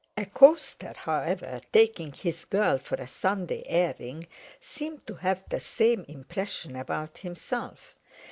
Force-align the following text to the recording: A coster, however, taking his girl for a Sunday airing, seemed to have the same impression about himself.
A 0.17 0.25
coster, 0.25 0.93
however, 0.97 1.61
taking 1.71 2.11
his 2.11 2.43
girl 2.45 2.79
for 2.79 2.95
a 2.95 3.05
Sunday 3.05 3.61
airing, 3.67 4.25
seemed 4.59 5.05
to 5.05 5.13
have 5.13 5.47
the 5.49 5.59
same 5.59 6.05
impression 6.07 6.75
about 6.75 7.19
himself. 7.19 7.93